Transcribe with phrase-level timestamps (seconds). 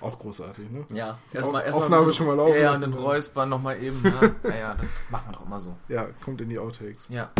[0.00, 0.84] Auch großartig, ne?
[0.90, 2.60] Ja, erstmal erst Aufnahme bisschen, schon mal laufen.
[2.60, 4.00] Ja, und den Räuspern nochmal eben.
[4.02, 4.34] Ne?
[4.42, 5.74] naja, das machen wir doch immer so.
[5.88, 7.08] Ja, kommt in die Outtakes.
[7.08, 7.30] Ja.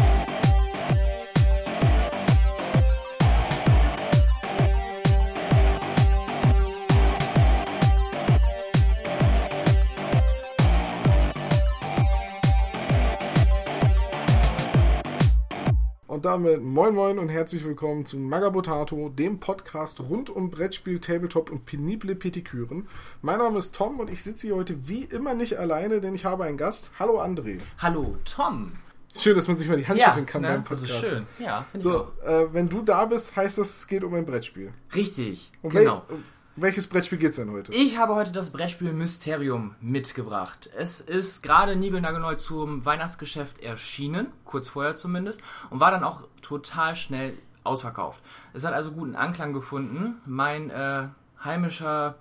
[16.29, 21.65] Damit moin moin und herzlich willkommen zu Magabotato, dem Podcast rund um Brettspiel, Tabletop und
[21.65, 22.87] penible Petiküren.
[23.23, 26.27] Mein Name ist Tom und ich sitze hier heute wie immer nicht alleine, denn ich
[26.27, 26.91] habe einen Gast.
[26.99, 27.61] Hallo André.
[27.79, 28.73] Hallo Tom.
[29.17, 30.49] Schön, dass man sich mal die Hand schütteln kann ne?
[30.49, 30.83] beim Podcast.
[30.83, 31.27] Das ist schön.
[31.39, 32.09] Ja, so.
[32.23, 34.75] Äh, wenn du da bist, heißt das, es geht um ein Brettspiel.
[34.95, 36.03] Richtig, und genau.
[36.09, 36.19] Wel
[36.61, 37.73] welches Brettspiel geht es denn heute?
[37.73, 40.69] Ich habe heute das Brettspiel Mysterium mitgebracht.
[40.77, 45.41] Es ist gerade niegelnagelneu zum Weihnachtsgeschäft erschienen, kurz vorher zumindest,
[45.71, 48.21] und war dann auch total schnell ausverkauft.
[48.55, 50.17] Es hat also guten Anklang gefunden.
[50.27, 51.09] Mein äh,
[51.45, 52.17] heimischer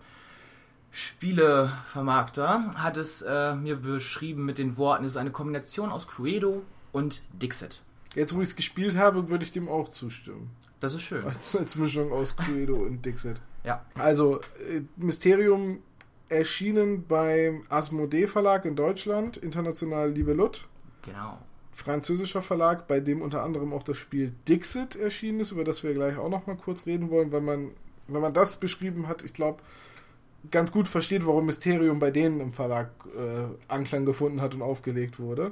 [0.92, 6.64] Spielevermarkter hat es äh, mir beschrieben mit den Worten, es ist eine Kombination aus Cluedo
[6.92, 7.82] und Dixit.
[8.16, 10.50] Jetzt, wo ich es gespielt habe, würde ich dem auch zustimmen.
[10.80, 11.24] Das ist schön.
[11.26, 13.40] Als, als Mischung aus Cluedo und Dixit.
[13.68, 13.86] Ja.
[13.96, 15.80] Also, äh, Mysterium
[16.30, 20.68] erschienen beim Asmodee Verlag in Deutschland, international Libelut.
[21.04, 21.38] Genau.
[21.74, 25.94] Französischer Verlag, bei dem unter anderem auch das Spiel Dixit erschienen ist, über das wir
[25.94, 27.72] gleich auch noch mal kurz reden wollen, weil man,
[28.08, 29.62] wenn man das beschrieben hat, ich glaube,
[30.50, 35.20] ganz gut versteht, warum Mysterium bei denen im Verlag äh, Anklang gefunden hat und aufgelegt
[35.20, 35.52] wurde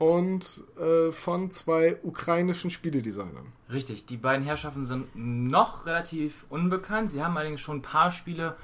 [0.00, 3.52] und äh, von zwei ukrainischen Spieledesignern.
[3.70, 7.10] Richtig, die beiden Herrschaften sind noch relativ unbekannt.
[7.10, 8.56] Sie haben allerdings schon ein paar Spiele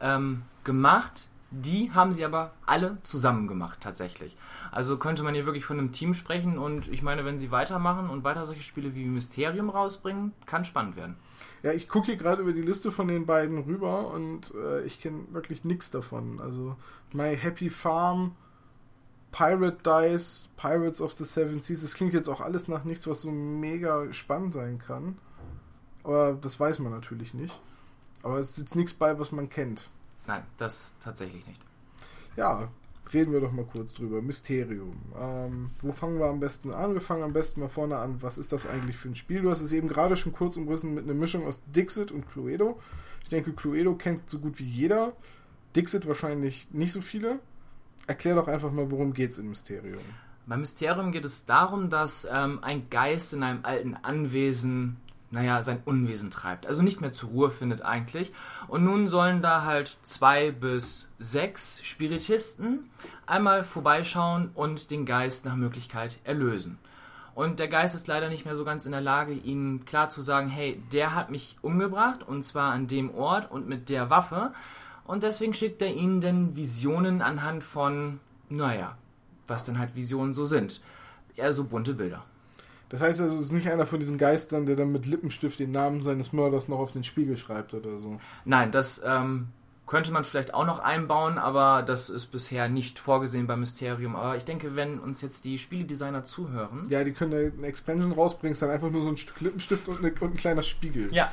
[0.00, 1.26] ähm, gemacht.
[1.50, 4.36] Die haben sie aber alle zusammen gemacht, tatsächlich.
[4.70, 8.08] Also könnte man hier wirklich von einem Team sprechen und ich meine, wenn sie weitermachen
[8.08, 11.16] und weiter solche Spiele wie Mysterium rausbringen, kann spannend werden.
[11.64, 15.00] Ja, ich gucke hier gerade über die Liste von den beiden rüber und äh, ich
[15.00, 16.40] kenne wirklich nichts davon.
[16.40, 16.76] Also
[17.12, 18.36] My Happy Farm,
[19.34, 23.22] Pirate Dice, Pirates of the Seven Seas, das klingt jetzt auch alles nach nichts, was
[23.22, 25.18] so mega spannend sein kann.
[26.04, 27.60] Aber das weiß man natürlich nicht.
[28.22, 29.90] Aber es ist jetzt nichts bei, was man kennt.
[30.28, 31.60] Nein, das tatsächlich nicht.
[32.36, 32.68] Ja,
[33.12, 34.22] reden wir doch mal kurz drüber.
[34.22, 35.02] Mysterium.
[35.18, 36.94] Ähm, wo fangen wir am besten an?
[36.94, 38.22] Wir fangen am besten mal vorne an.
[38.22, 39.42] Was ist das eigentlich für ein Spiel?
[39.42, 42.80] Du hast es eben gerade schon kurz umrissen mit einer Mischung aus Dixit und Cluedo.
[43.24, 45.12] Ich denke, Cluedo kennt so gut wie jeder.
[45.74, 47.40] Dixit wahrscheinlich nicht so viele.
[48.06, 50.02] Erklär doch einfach mal, worum geht es in Mysterium?
[50.46, 54.98] Beim Mysterium geht es darum, dass ähm, ein Geist in einem alten Anwesen,
[55.30, 56.66] naja, sein Unwesen treibt.
[56.66, 58.30] Also nicht mehr zur Ruhe findet eigentlich.
[58.68, 62.90] Und nun sollen da halt zwei bis sechs Spiritisten
[63.26, 66.78] einmal vorbeischauen und den Geist nach Möglichkeit erlösen.
[67.34, 70.22] Und der Geist ist leider nicht mehr so ganz in der Lage, ihnen klar zu
[70.22, 74.52] sagen, hey, der hat mich umgebracht und zwar an dem Ort und mit der Waffe.
[75.04, 78.96] Und deswegen schickt er ihnen dann Visionen anhand von, naja,
[79.46, 80.80] was dann halt Visionen so sind.
[81.36, 82.24] Eher so bunte Bilder.
[82.88, 85.72] Das heißt also, es ist nicht einer von diesen Geistern, der dann mit Lippenstift den
[85.72, 88.20] Namen seines Mörders noch auf den Spiegel schreibt oder so.
[88.44, 89.48] Nein, das ähm,
[89.86, 94.16] könnte man vielleicht auch noch einbauen, aber das ist bisher nicht vorgesehen beim Mysterium.
[94.16, 96.86] Aber ich denke, wenn uns jetzt die Spieledesigner zuhören.
[96.88, 100.12] Ja, die können eine Expansion rausbringen, dann einfach nur so ein Stück Lippenstift und, eine,
[100.12, 101.12] und ein kleiner Spiegel.
[101.12, 101.32] Ja,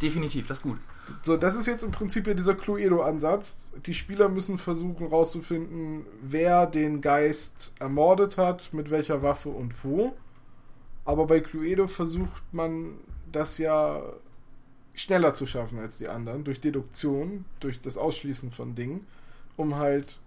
[0.00, 0.78] definitiv, das ist gut.
[1.22, 3.72] So, das ist jetzt im Prinzip ja dieser Cluedo-Ansatz.
[3.86, 10.14] Die Spieler müssen versuchen rauszufinden, wer den Geist ermordet hat, mit welcher Waffe und wo.
[11.04, 12.98] Aber bei Cluedo versucht man
[13.30, 14.02] das ja
[14.94, 19.06] schneller zu schaffen als die anderen, durch Deduktion, durch das Ausschließen von Dingen,
[19.56, 20.20] um halt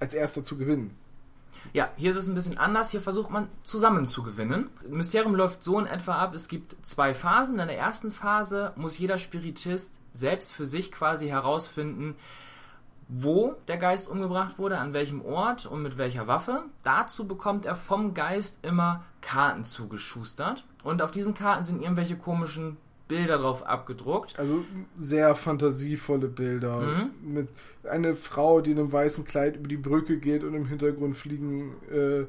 [0.00, 0.96] als erster zu gewinnen.
[1.72, 2.90] Ja, hier ist es ein bisschen anders.
[2.90, 4.70] Hier versucht man zusammen zu gewinnen.
[4.88, 6.34] Mysterium läuft so in etwa ab.
[6.34, 7.58] Es gibt zwei Phasen.
[7.58, 12.14] In der ersten Phase muss jeder Spiritist selbst für sich quasi herausfinden,
[13.08, 16.64] wo der Geist umgebracht wurde, an welchem Ort und mit welcher Waffe.
[16.82, 20.64] Dazu bekommt er vom Geist immer Karten zugeschustert.
[20.82, 22.76] Und auf diesen Karten sind irgendwelche komischen
[23.08, 24.38] Bilder drauf abgedruckt.
[24.38, 24.64] Also
[24.96, 26.80] sehr fantasievolle Bilder.
[26.80, 27.34] Mhm.
[27.34, 27.48] Mit
[27.84, 31.74] einer Frau, die in einem weißen Kleid über die Brücke geht und im Hintergrund fliegen
[31.90, 32.24] äh,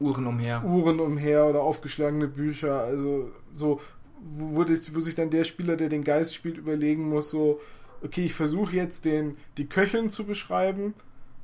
[0.00, 0.64] Uhren umher.
[0.64, 2.80] Uhren umher oder aufgeschlagene Bücher.
[2.80, 3.80] Also so,
[4.20, 7.60] wo, wo sich dann der Spieler, der den Geist spielt, überlegen muss, so,
[8.02, 10.94] okay, ich versuche jetzt den, die Köchin zu beschreiben.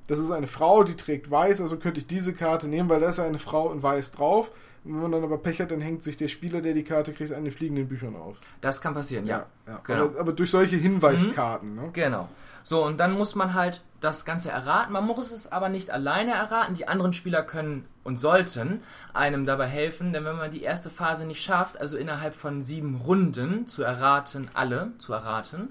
[0.06, 3.08] Das ist eine Frau, die trägt weiß, also könnte ich diese Karte nehmen, weil da
[3.08, 4.50] ist eine Frau in weiß drauf.
[4.84, 7.32] Wenn man dann aber Pech hat, dann hängt sich der Spieler, der die Karte kriegt,
[7.32, 8.36] an den fliegenden Büchern auf.
[8.60, 9.46] Das kann passieren, ja.
[9.66, 9.80] ja, ja.
[9.82, 10.04] Genau.
[10.04, 11.70] Aber, aber, durch solche Hinweiskarten.
[11.70, 11.76] Mhm.
[11.76, 11.90] Ne?
[11.94, 12.28] Genau.
[12.62, 14.92] So, und dann muss man halt das Ganze erraten.
[14.92, 16.74] Man muss es aber nicht alleine erraten.
[16.74, 18.82] Die anderen Spieler können und sollten
[19.14, 22.96] einem dabei helfen, denn wenn man die erste Phase nicht schafft, also innerhalb von sieben
[22.96, 25.70] Runden zu erraten, alle zu erraten,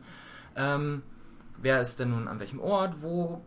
[0.56, 1.04] ähm,
[1.62, 3.44] wer ist denn nun an welchem Ort, wo,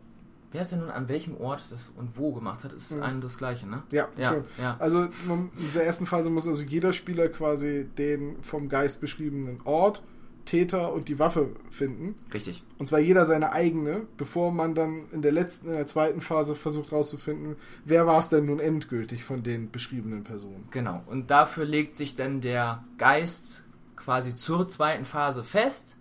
[0.56, 3.02] wer ist denn nun an welchem Ort das und wo gemacht hat, ist Mhm.
[3.02, 3.82] ein und das gleiche, ne?
[3.92, 4.44] Ja, Ja, schon.
[4.58, 4.76] ja.
[4.78, 10.02] Also in dieser ersten Phase muss also jeder Spieler quasi den vom Geist beschriebenen Ort,
[10.46, 12.14] Täter und die Waffe finden.
[12.32, 12.62] Richtig.
[12.78, 16.54] Und zwar jeder seine eigene, bevor man dann in der letzten, in der zweiten Phase
[16.54, 20.68] versucht herauszufinden, wer war es denn nun endgültig von den beschriebenen Personen.
[20.70, 21.02] Genau.
[21.06, 23.64] Und dafür legt sich dann der Geist
[23.96, 25.96] quasi zur zweiten Phase fest,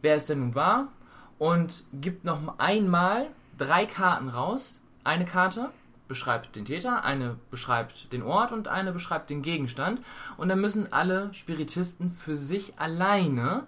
[0.00, 0.92] wer es denn nun war,
[1.38, 3.26] und gibt noch einmal
[3.58, 4.80] drei Karten raus.
[5.04, 5.70] Eine Karte
[6.08, 10.00] beschreibt den Täter, eine beschreibt den Ort und eine beschreibt den Gegenstand.
[10.36, 13.64] Und dann müssen alle Spiritisten für sich alleine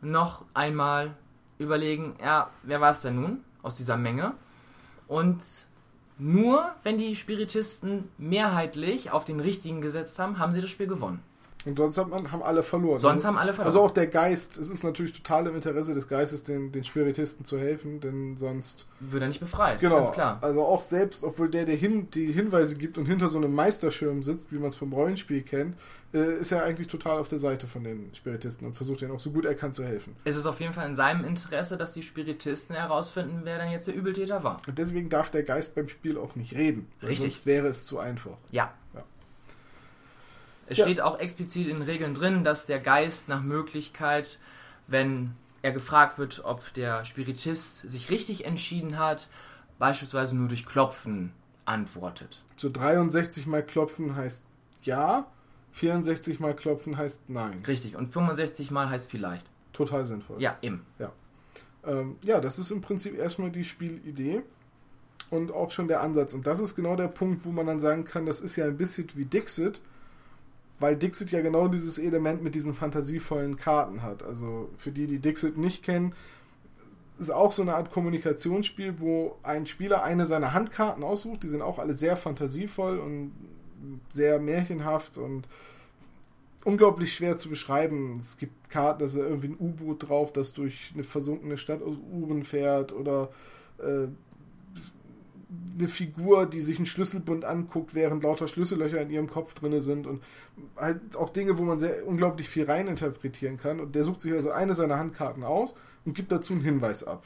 [0.00, 1.14] noch einmal
[1.58, 4.32] überlegen, ja, wer war es denn nun aus dieser Menge?
[5.06, 5.42] Und
[6.18, 11.22] nur wenn die Spiritisten mehrheitlich auf den richtigen gesetzt haben, haben sie das Spiel gewonnen.
[11.66, 13.00] Und sonst hat man, haben alle verloren.
[13.00, 13.66] Sonst also, haben alle verloren.
[13.66, 17.44] Also auch der Geist, es ist natürlich total im Interesse des Geistes, den, den Spiritisten
[17.44, 19.96] zu helfen, denn sonst Wird er nicht befreit, Genau.
[19.96, 20.38] ganz klar.
[20.40, 24.22] Also auch selbst, obwohl der, der hin, die Hinweise gibt und hinter so einem Meisterschirm
[24.22, 25.76] sitzt, wie man es vom Rollenspiel kennt,
[26.12, 29.20] äh, ist er eigentlich total auf der Seite von den Spiritisten und versucht ihnen auch
[29.20, 30.16] so gut er kann zu helfen.
[30.24, 33.86] Es ist auf jeden Fall in seinem Interesse, dass die Spiritisten herausfinden, wer dann jetzt
[33.86, 34.60] der Übeltäter war.
[34.66, 36.88] Und deswegen darf der Geist beim Spiel auch nicht reden.
[37.02, 37.34] Richtig.
[37.34, 38.36] Sonst wäre es zu einfach.
[38.50, 38.72] Ja.
[38.94, 39.04] Ja.
[40.70, 40.84] Es Ja.
[40.84, 44.38] steht auch explizit in Regeln drin, dass der Geist nach Möglichkeit,
[44.86, 45.32] wenn
[45.62, 49.28] er gefragt wird, ob der Spiritist sich richtig entschieden hat,
[49.78, 51.32] beispielsweise nur durch Klopfen
[51.64, 52.42] antwortet.
[52.56, 54.46] So 63 mal klopfen heißt
[54.82, 55.26] ja,
[55.72, 57.62] 64 mal klopfen heißt nein.
[57.66, 57.96] Richtig.
[57.96, 59.46] Und 65 Mal heißt vielleicht.
[59.72, 60.40] Total sinnvoll.
[60.40, 60.86] Ja, eben.
[61.84, 64.42] Ähm, ja, das ist im Prinzip erstmal die Spielidee
[65.30, 66.34] und auch schon der Ansatz.
[66.34, 68.76] Und das ist genau der Punkt, wo man dann sagen kann, das ist ja ein
[68.76, 69.80] bisschen wie Dixit,
[70.80, 74.22] weil Dixit ja genau dieses Element mit diesen fantasievollen Karten hat.
[74.22, 76.14] Also für die, die Dixit nicht kennen,
[77.18, 81.42] ist auch so eine Art Kommunikationsspiel, wo ein Spieler eine seiner Handkarten aussucht.
[81.42, 83.32] Die sind auch alle sehr fantasievoll und
[84.08, 85.46] sehr märchenhaft und
[86.64, 88.16] unglaublich schwer zu beschreiben.
[88.18, 91.96] Es gibt Karten, da ist irgendwie ein U-Boot drauf, das durch eine versunkene Stadt aus
[92.10, 93.30] Uhren fährt oder
[93.78, 94.08] äh,
[95.78, 100.06] eine Figur, die sich einen Schlüsselbund anguckt, während lauter Schlüssellöcher in ihrem Kopf drin sind
[100.06, 100.22] und
[100.76, 103.80] halt auch Dinge, wo man sehr unglaublich viel reininterpretieren kann.
[103.80, 105.74] Und der sucht sich also eine seiner Handkarten aus
[106.04, 107.24] und gibt dazu einen Hinweis ab.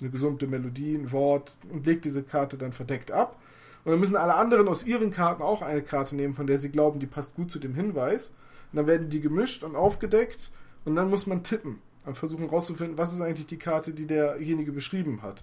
[0.00, 3.40] Eine gesummte Melodie, ein Wort und legt diese Karte dann verdeckt ab.
[3.84, 6.70] Und dann müssen alle anderen aus ihren Karten auch eine Karte nehmen, von der sie
[6.70, 8.28] glauben, die passt gut zu dem Hinweis.
[8.72, 10.50] Und dann werden die gemischt und aufgedeckt
[10.84, 14.72] und dann muss man tippen und versuchen herauszufinden, was ist eigentlich die Karte, die derjenige
[14.72, 15.42] beschrieben hat.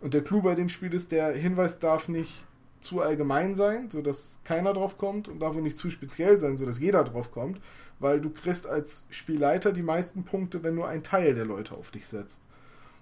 [0.00, 2.44] Und der Clou bei dem Spiel ist, der Hinweis darf nicht
[2.80, 6.78] zu allgemein sein, sodass keiner drauf kommt und darf auch nicht zu speziell sein, sodass
[6.78, 7.60] jeder drauf kommt,
[7.98, 11.90] weil du kriegst als Spielleiter die meisten Punkte, wenn nur ein Teil der Leute auf
[11.90, 12.42] dich setzt.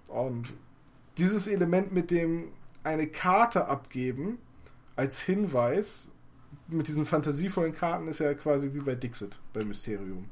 [0.09, 0.53] Und
[1.19, 2.53] dieses Element mit dem
[2.85, 4.39] eine Karte abgeben
[4.97, 6.11] als Hinweis
[6.69, 10.29] mit diesen fantasievollen Karten ist ja quasi wie bei Dixit, bei Mysterium.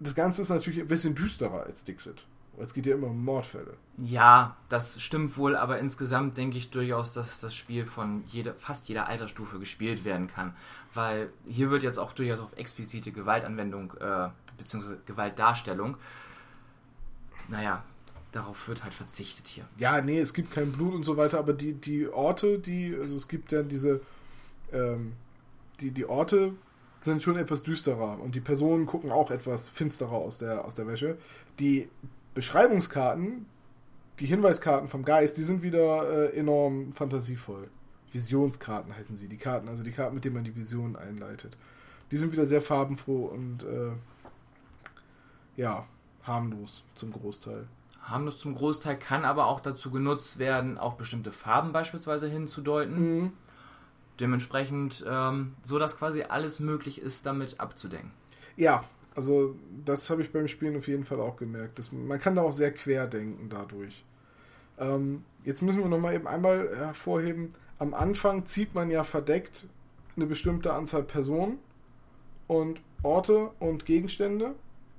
[0.00, 2.26] Das Ganze ist natürlich ein bisschen düsterer als Dixit.
[2.58, 3.76] Es geht ja immer um Mordfälle.
[3.96, 8.88] Ja, das stimmt wohl, aber insgesamt denke ich durchaus, dass das Spiel von jeder, fast
[8.88, 10.54] jeder Altersstufe gespielt werden kann.
[10.92, 14.28] Weil hier wird jetzt auch durchaus auf explizite Gewaltanwendung äh,
[14.58, 14.96] bzw.
[15.06, 15.96] Gewaltdarstellung.
[17.48, 17.82] Naja,
[18.32, 19.64] darauf wird halt verzichtet hier.
[19.78, 23.16] Ja, nee, es gibt kein Blut und so weiter, aber die, die Orte, die, also
[23.16, 24.00] es gibt ja diese,
[24.72, 25.12] ähm,
[25.80, 26.52] die, die Orte
[27.00, 30.86] sind schon etwas düsterer und die Personen gucken auch etwas finsterer aus der, aus der
[30.86, 31.18] Wäsche.
[31.58, 31.88] Die
[32.34, 33.46] Beschreibungskarten,
[34.18, 37.68] die Hinweiskarten vom Geist, die sind wieder äh, enorm fantasievoll.
[38.12, 41.56] Visionskarten heißen sie, die Karten, also die Karten, mit denen man die Vision einleitet.
[42.10, 43.92] Die sind wieder sehr farbenfroh und äh,
[45.56, 45.86] ja,
[46.22, 47.66] harmlos zum Großteil.
[48.02, 53.20] Harmlos zum Großteil kann aber auch dazu genutzt werden, auf bestimmte Farben beispielsweise hinzudeuten.
[53.20, 53.32] Mhm.
[54.20, 58.10] Dementsprechend, ähm, so dass quasi alles möglich ist, damit abzudenken.
[58.56, 58.84] Ja,
[59.14, 61.78] also das habe ich beim Spielen auf jeden Fall auch gemerkt.
[61.78, 64.04] Dass man kann da auch sehr quer denken dadurch.
[64.78, 69.66] Ähm, jetzt müssen wir noch mal eben einmal hervorheben, am Anfang zieht man ja verdeckt
[70.14, 71.58] eine bestimmte Anzahl Personen
[72.46, 74.54] und Orte und Gegenstände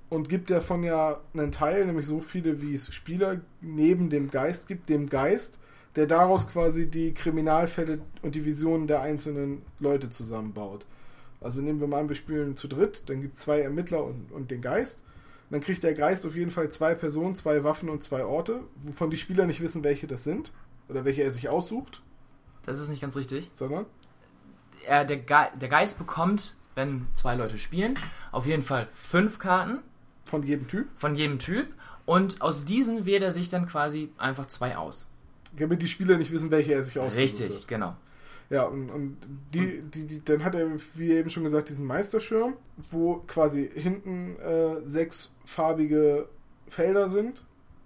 [0.10, 4.68] und gibt davon ja einen Teil, nämlich so viele, wie es Spieler neben dem Geist
[4.68, 5.60] gibt, dem Geist,
[5.96, 10.86] der daraus quasi die Kriminalfälle und die Visionen der einzelnen Leute zusammenbaut.
[11.44, 14.32] Also nehmen wir mal an, wir spielen zu dritt, dann gibt es zwei Ermittler und,
[14.32, 15.04] und den Geist.
[15.50, 19.12] Dann kriegt der Geist auf jeden Fall zwei Personen, zwei Waffen und zwei Orte, wovon
[19.12, 20.52] die Spieler nicht wissen, welche das sind
[20.90, 22.02] oder welche er sich aussucht,
[22.66, 23.52] Das ist nicht ganz richtig.
[23.54, 23.86] sondern
[24.88, 28.00] Er, der, Ge der Geist bekommt, wenn zwei Leute spielen,
[28.32, 29.80] auf jeden Fall fünf Karten
[30.26, 30.88] Von jedem Typ?
[30.96, 31.68] Von jedem Typ.
[32.06, 35.08] Und aus diesen wählt er sich dann quasi einfach zwei aus.
[35.56, 37.96] Damit die Spieler nicht wissen, welche er sich ausgesucht Richtig, genau.
[38.50, 39.18] Ja, und, und,
[39.54, 42.54] die, die, die, dann hat er, wie eben schon gesagt, diesen Meisterschirm,
[42.92, 46.28] wo quasi hinten äh, sechs farbige
[46.68, 47.46] Felder sind.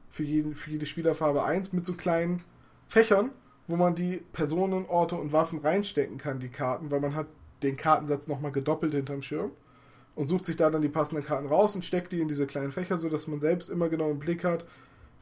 [0.09, 2.43] Für, jeden, für jede Spielerfarbe eins mit so kleinen
[2.87, 3.31] Fächern,
[3.67, 7.27] wo man die Personen, Orte und Waffen reinstecken kann, die Karten, weil man hat
[7.61, 9.51] den Kartensatz nochmal gedoppelt hinterm Schirm
[10.15, 12.71] und sucht sich da dann die passenden Karten raus und steckt die in diese kleinen
[12.71, 14.65] Fächer, sodass man selbst immer genau im Blick hat,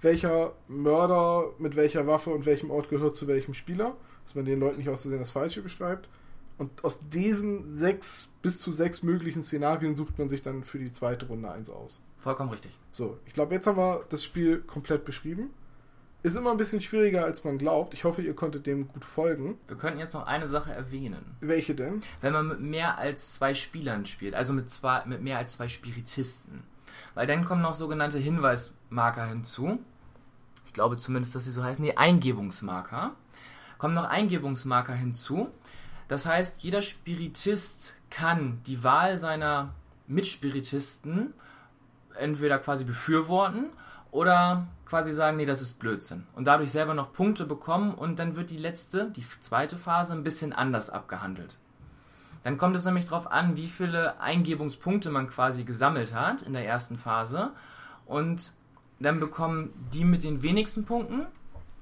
[0.02, 4.60] welcher Mörder mit welcher Waffe und welchem Ort gehört zu welchem Spieler, dass man den
[4.60, 6.10] Leuten nicht auszusehen das Falsche beschreibt.
[6.58, 10.92] Und aus diesen sechs bis zu sechs möglichen Szenarien sucht man sich dann für die
[10.92, 12.02] zweite Runde eins aus.
[12.18, 12.72] Vollkommen richtig.
[12.92, 15.52] So, ich glaube, jetzt haben wir das Spiel komplett beschrieben.
[16.24, 17.94] Ist immer ein bisschen schwieriger, als man glaubt.
[17.94, 19.60] Ich hoffe, ihr konntet dem gut folgen.
[19.68, 21.36] Wir könnten jetzt noch eine Sache erwähnen.
[21.40, 22.02] Welche denn?
[22.22, 25.68] Wenn man mit mehr als zwei Spielern spielt, also mit, zwei, mit mehr als zwei
[25.68, 26.64] Spiritisten.
[27.14, 29.80] Weil dann kommen noch sogenannte Hinweismarker hinzu.
[30.66, 31.84] Ich glaube zumindest, dass sie so heißen.
[31.84, 33.12] Nee, Eingebungsmarker.
[33.86, 35.52] Kommen noch Eingebungsmarker hinzu.
[36.08, 39.76] Das heißt, jeder Spiritist kann die Wahl seiner
[40.08, 41.36] Mitspiritisten
[42.16, 43.70] entweder quasi befürworten
[44.10, 46.26] oder quasi sagen, nee, das ist Blödsinn.
[46.34, 50.24] Und dadurch selber noch Punkte bekommen und dann wird die letzte, die zweite Phase ein
[50.24, 51.56] bisschen anders abgehandelt.
[52.44, 56.66] Dann kommt es nämlich darauf an, wie viele Eingebungspunkte man quasi gesammelt hat in der
[56.66, 57.52] ersten Phase.
[58.08, 58.52] Und
[59.00, 61.28] dann bekommen die mit den wenigsten Punkten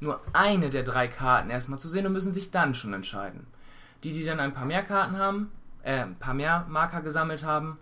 [0.04, 3.48] nur eine der drei Karten erstmal zu sehen und müssen sich dann schon entscheiden.
[4.04, 7.78] Die, die dann ein paar mehr Karten haben, äh, ein paar mehr Marker gesammelt haben,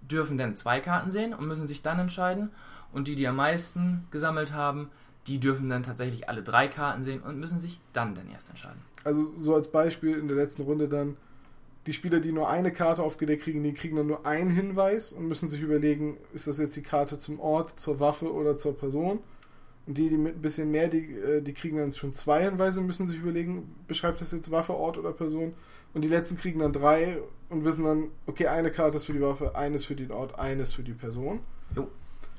[0.00, 2.50] dürfen dann zwei Karten sehen und müssen sich dann entscheiden.
[2.92, 4.90] Und die, die am meisten gesammelt haben,
[5.26, 8.80] die dürfen dann tatsächlich alle drei Karten sehen und müssen sich dann dann erst entscheiden.
[9.04, 11.16] Also so als Beispiel in der letzten Runde dann,
[11.86, 15.28] die Spieler, die nur eine Karte aufgedeckt kriegen, die kriegen dann nur einen Hinweis und
[15.28, 19.20] müssen sich überlegen, ist das jetzt die Karte zum Ort, zur Waffe oder zur Person.
[19.86, 22.80] Und die, die mit ein bisschen mehr, die, äh, die kriegen dann schon zwei Hinweise
[22.80, 25.54] müssen sich überlegen, beschreibt das jetzt Waffe, Ort oder Person.
[25.94, 29.20] Und die letzten kriegen dann drei und wissen dann, okay, eine Karte ist für die
[29.20, 31.40] Waffe, eines für den Ort, eines für die Person.
[31.74, 31.88] Jo.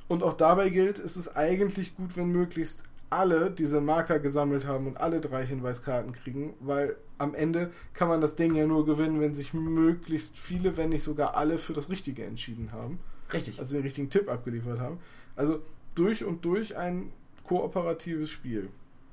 [0.07, 4.87] Und auch dabei gilt, es ist eigentlich gut, wenn möglichst alle diese Marker gesammelt haben
[4.87, 9.21] und alle drei Hinweiskarten kriegen, weil am Ende kann man das Ding ja nur gewinnen,
[9.21, 12.99] wenn sich möglichst viele, wenn nicht sogar alle für das Richtige entschieden haben.
[13.31, 13.59] Richtig.
[13.59, 14.99] Also den richtigen Tipp abgeliefert haben.
[15.35, 15.61] Also
[15.95, 17.11] durch und durch ein
[17.47, 18.69] kooperatives Spiel.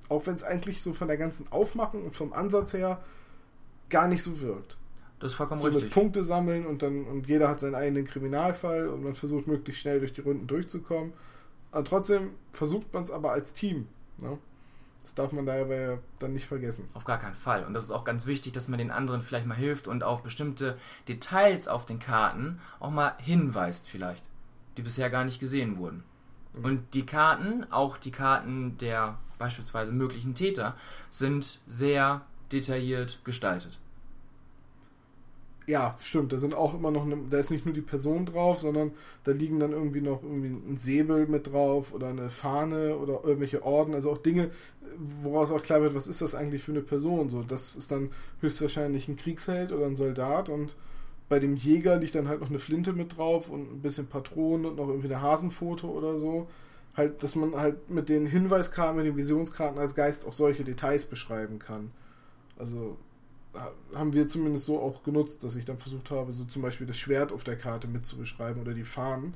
[0.08, 3.02] Auch wenn es eigentlich so von der ganzen Aufmachung und vom Ansatz her
[3.88, 4.76] gar nicht so wirkt.
[5.20, 5.84] Das ist vollkommen so richtig.
[5.84, 9.80] mit Punkte sammeln und dann und jeder hat seinen eigenen Kriminalfall und man versucht möglichst
[9.80, 11.12] schnell durch die Runden durchzukommen.
[11.72, 13.88] Und trotzdem versucht man es aber als Team.
[14.20, 14.38] Ne?
[15.02, 16.88] Das darf man dabei dann nicht vergessen.
[16.94, 17.64] Auf gar keinen Fall.
[17.64, 20.22] Und das ist auch ganz wichtig, dass man den anderen vielleicht mal hilft und auf
[20.22, 24.24] bestimmte Details auf den Karten auch mal hinweist vielleicht,
[24.76, 26.04] die bisher gar nicht gesehen wurden.
[26.62, 30.76] Und die Karten, auch die Karten der beispielsweise möglichen Täter,
[31.10, 33.78] sind sehr detailliert gestaltet.
[35.66, 36.32] Ja, stimmt.
[36.32, 38.92] Da sind auch immer noch, eine, da ist nicht nur die Person drauf, sondern
[39.24, 43.62] da liegen dann irgendwie noch irgendwie ein Säbel mit drauf oder eine Fahne oder irgendwelche
[43.64, 44.50] Orden, also auch Dinge,
[44.98, 47.30] woraus auch klar wird, was ist das eigentlich für eine Person?
[47.30, 48.10] So, das ist dann
[48.42, 50.76] höchstwahrscheinlich ein Kriegsheld oder ein Soldat und
[51.28, 54.66] bei dem Jäger liegt dann halt noch eine Flinte mit drauf und ein bisschen Patronen
[54.66, 56.48] und noch irgendwie eine Hasenfoto oder so.
[56.96, 61.06] Halt, dass man halt mit den Hinweiskarten, mit den Visionskarten als Geist auch solche Details
[61.06, 61.90] beschreiben kann.
[62.56, 62.98] Also
[63.94, 66.96] haben wir zumindest so auch genutzt, dass ich dann versucht habe, so zum Beispiel das
[66.96, 69.34] Schwert auf der Karte mitzubeschreiben oder die Fahnen.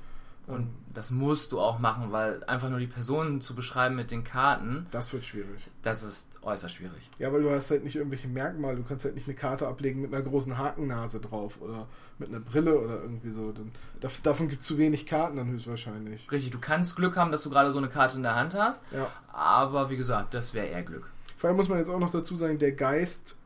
[0.48, 4.24] Und das musst du auch machen, weil einfach nur die Personen zu beschreiben mit den
[4.24, 5.68] Karten, Das wird schwierig.
[5.82, 7.10] das ist äußerst schwierig.
[7.18, 10.00] Ja, weil du hast halt nicht irgendwelche Merkmale, du kannst halt nicht eine Karte ablegen
[10.00, 11.86] mit einer großen Hakennase drauf oder
[12.18, 13.52] mit einer Brille oder irgendwie so.
[13.52, 16.32] Dann, dav- davon gibt es zu wenig Karten dann höchstwahrscheinlich.
[16.32, 18.80] Richtig, du kannst Glück haben, dass du gerade so eine Karte in der Hand hast,
[18.90, 19.08] Ja.
[19.32, 21.10] aber wie gesagt, das wäre eher Glück.
[21.36, 23.36] Vor allem muss man jetzt auch noch dazu sagen, der Geist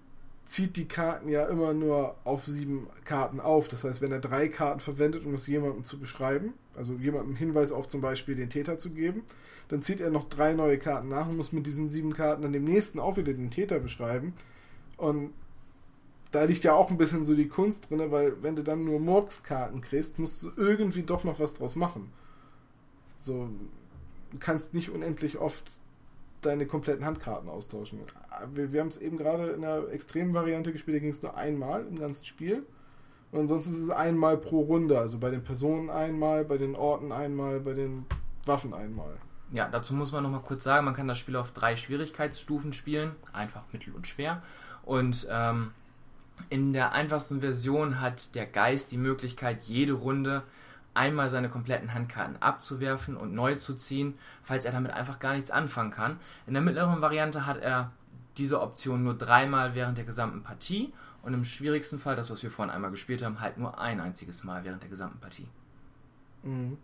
[0.47, 3.69] zieht die Karten ja immer nur auf sieben Karten auf.
[3.69, 7.73] Das heißt, wenn er drei Karten verwendet, um es jemandem zu beschreiben, also jemandem Hinweis
[7.73, 9.23] auf zum Beispiel den Täter zu geben,
[9.69, 12.53] dann zieht er noch drei neue Karten nach und muss mit diesen sieben Karten dann
[12.53, 14.35] dem nächsten auch wieder den Täter beschreiben.
[14.97, 15.31] Und
[16.31, 19.01] da liegt ja auch ein bisschen so die Kunst drin, weil wenn du dann nur
[19.01, 22.11] Murks-Karten kriegst, musst du irgendwie doch noch was draus machen.
[23.21, 23.49] So,
[24.31, 25.79] du kannst nicht unendlich oft
[26.41, 28.01] deine kompletten Handkarten austauschen.
[28.55, 31.37] Wir, wir haben es eben gerade in der extremen Variante gespielt, da ging es nur
[31.37, 32.65] einmal im ganzen Spiel.
[33.33, 34.99] Und ansonsten ist es einmal pro Runde.
[34.99, 38.05] Also bei den Personen einmal, bei den Orten einmal, bei den
[38.45, 39.17] Waffen einmal.
[39.53, 42.73] Ja, dazu muss man noch mal kurz sagen, man kann das Spiel auf drei Schwierigkeitsstufen
[42.73, 44.43] spielen, einfach, mittel und schwer.
[44.85, 45.73] Und ähm,
[46.51, 50.43] in der einfachsten Version hat der Geist die Möglichkeit, jede Runde
[50.95, 55.51] einmal seine kompletten Handkarten abzuwerfen und neu zu ziehen, falls er damit einfach gar nichts
[55.51, 56.19] anfangen kann.
[56.47, 57.93] In der mittleren Variante hat er
[58.37, 60.93] diese Option nur dreimal während der gesamten Partie
[61.23, 64.45] und im schwierigsten Fall, das was wir vorhin einmal gespielt haben, halt nur ein einziges
[64.45, 65.47] Mal während der gesamten Partie.
[66.43, 66.79] Mhm.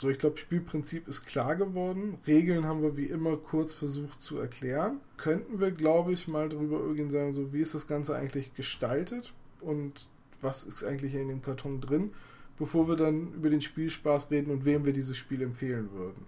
[0.00, 2.18] So, ich glaube, Spielprinzip ist klar geworden.
[2.26, 5.00] Regeln haben wir wie immer kurz versucht zu erklären.
[5.16, 9.32] Könnten wir, glaube ich, mal darüber irgendwie sagen, so wie ist das Ganze eigentlich gestaltet
[9.60, 10.08] und
[10.40, 12.12] was ist eigentlich in dem Karton drin,
[12.58, 16.26] bevor wir dann über den Spielspaß reden und wem wir dieses Spiel empfehlen würden.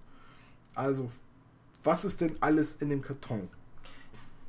[0.75, 1.09] Also,
[1.85, 3.49] was ist denn alles in dem Karton?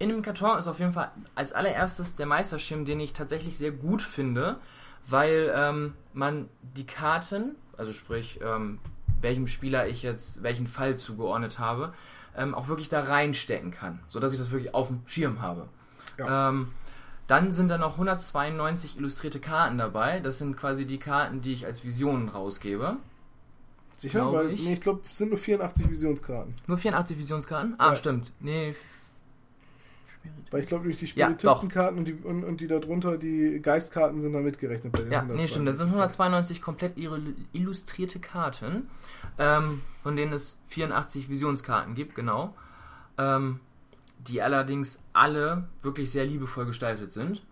[0.01, 3.70] In dem Karton ist auf jeden Fall als allererstes der Meisterschirm, den ich tatsächlich sehr
[3.72, 4.58] gut finde,
[5.08, 8.79] weil ähm, man die Karten, also sprich, ähm,
[9.22, 11.93] welchem Spieler ich jetzt welchen Fall zugeordnet habe,
[12.36, 15.67] ähm, auch wirklich da reinstecken kann, sodass ich das wirklich auf dem Schirm habe.
[16.17, 16.50] Ja.
[16.50, 16.72] Ähm,
[17.27, 20.20] dann sind da noch 192 illustrierte Karten dabei.
[20.20, 22.98] Das sind quasi die Karten, die ich als Visionen rausgebe.
[23.98, 24.34] Sicher?
[24.34, 24.63] Weil, ich.
[24.65, 26.55] nee, ich glaube, es sind nur 84 Visionskarten.
[26.65, 27.75] Nur 84 Visionskarten?
[27.77, 27.96] Ah, Ja.
[27.96, 28.31] stimmt.
[28.39, 28.74] Nee.
[30.51, 34.21] Weil ich glaube, durch die Ja, Spiritistenkarten und, die, und, und die darunter, die Geistkarten
[34.21, 35.67] sind da mitgerechnet bei den Ja, nee, stimmt.
[35.67, 36.57] Das sind 192.
[36.57, 36.97] 192 komplett
[37.53, 38.89] illustrierte Karten,
[39.37, 42.53] ähm, von denen es 84 Visionskarten gibt, genau.
[43.17, 43.61] Ähm,
[44.19, 47.43] die allerdings alle wirklich sehr liebevoll gestaltet sind.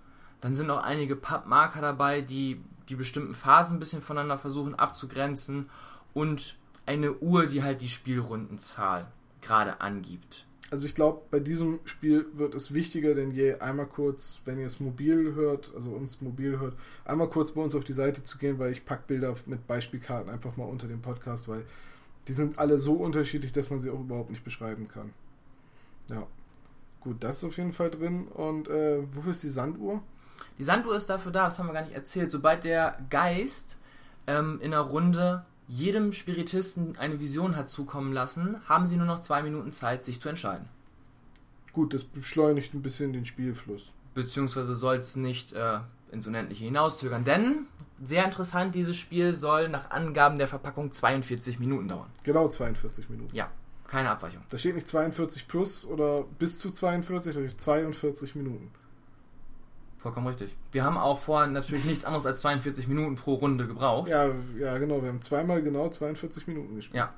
[0.42, 5.70] Dann sind auch einige Pappmarker dabei, die die bestimmten Phasen ein bisschen voneinander versuchen abzugrenzen
[6.14, 9.08] und eine Uhr, die halt die Spielrundenzahl
[9.42, 10.46] gerade angibt.
[10.72, 14.68] Also ich glaube, bei diesem Spiel wird es wichtiger denn je, einmal kurz, wenn ihr
[14.68, 18.38] es mobil hört, also uns mobil hört, einmal kurz bei uns auf die Seite zu
[18.38, 21.66] gehen, weil ich pack Bilder mit Beispielkarten einfach mal unter dem Podcast, weil
[22.28, 25.12] die sind alle so unterschiedlich, dass man sie auch überhaupt nicht beschreiben kann.
[26.10, 26.28] Ja.
[27.02, 28.28] Gut, das ist auf jeden Fall drin.
[28.28, 30.02] Und äh, wofür ist die Sanduhr?
[30.58, 32.32] Die Sanduhr ist dafür da, das haben wir gar nicht erzählt.
[32.32, 33.78] Sobald der Geist
[34.28, 39.22] ähm, in einer Runde jedem Spiritisten eine Vision hat zukommen lassen, haben sie nur noch
[39.22, 40.68] zwei Minuten Zeit, sich zu entscheiden.
[41.74, 43.94] Gut, das beschleunigt ein bisschen den Spielfluss.
[44.16, 45.80] Beziehungsweise soll es nicht äh,
[46.12, 47.24] ins Unendliche hinauszögern.
[47.24, 47.68] Denn,
[48.04, 52.10] sehr interessant, dieses Spiel soll nach Angaben der Verpackung 42 Minuten dauern.
[52.24, 53.36] Genau 42 Minuten.
[53.36, 53.52] Ja,
[53.88, 54.42] keine Abweichung.
[54.50, 58.72] Da steht nicht 42 plus oder bis zu 42, da steht 42 Minuten.
[60.00, 60.56] Vollkommen richtig.
[60.72, 64.10] Wir haben auch vorher natürlich nichts anderes als 42 Minuten pro Runde gebraucht.
[64.10, 65.02] Ja, ja, genau.
[65.02, 66.96] Wir haben zweimal genau 42 Minuten gespielt.
[66.96, 67.14] Ja.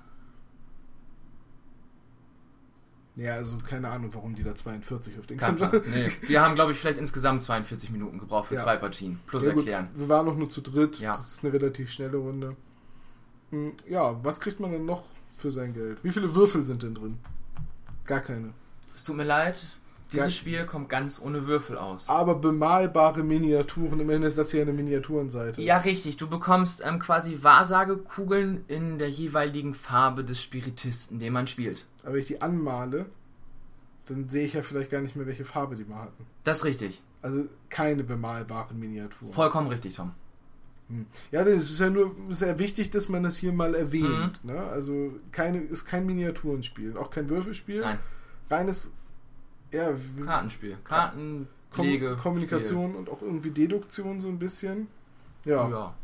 [3.18, 5.58] Ja, also keine Ahnung, warum die da 42 auf den Plan.
[5.92, 6.10] Nee.
[6.22, 8.64] Wir haben, glaube ich, vielleicht insgesamt 42 Minuten gebraucht für Ja.
[8.64, 9.20] zwei Partien.
[9.28, 9.90] Plus Ja, erklären.
[9.96, 11.00] Wir waren noch nur zu dritt.
[11.00, 11.12] Ja.
[11.18, 12.56] Das ist eine relativ schnelle Runde.
[13.52, 15.04] Hm, Ja, was kriegt man denn noch
[15.38, 16.00] für sein Geld?
[16.04, 17.20] Wie viele Würfel sind denn drin?
[18.06, 18.54] Gar keine.
[18.96, 19.78] Es tut mir leid,
[20.12, 20.36] dieses.
[20.36, 22.10] Spiel kommt ganz ohne Würfel aus.
[22.10, 24.00] Aber bemalbare Miniaturen.
[24.00, 25.62] Immerhin ist das hier eine Miniaturenseite.
[25.62, 26.18] Ja, richtig.
[26.18, 31.86] Du bekommst ähm, quasi Wahrsagekugeln in der jeweiligen Farbe des Spiritisten, den man spielt.
[32.04, 33.06] Aber wenn ich die anmale,
[34.08, 36.26] dann sehe ich ja vielleicht gar nicht mehr, welche Farbe die mal hatten.
[36.44, 37.02] Das ist richtig.
[37.22, 39.34] Also keine bemalbaren Miniaturen.
[39.34, 40.12] Vollkommen richtig, Tom.
[40.90, 41.06] Hm.
[41.32, 44.44] Ja, das ist ja nur sehr wichtig, dass man das hier mal erwähnt.
[44.44, 44.52] Mhm.
[44.52, 44.60] Ne?
[44.62, 47.82] Also keine, ist kein Miniaturenspiel, auch kein Würfelspiel.
[47.82, 48.00] Nein,
[48.50, 48.92] Reines
[49.72, 49.94] ja,
[50.26, 50.74] Kartenspiel.
[50.76, 52.18] Kom Kartenpflege.
[52.18, 54.88] Kommunikation und auch irgendwie Deduktion so ein bisschen.
[55.42, 55.54] Spiel.
[55.54, 55.96] Ja, ja.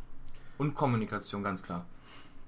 [0.58, 1.86] Und Kommunikation, ganz klar.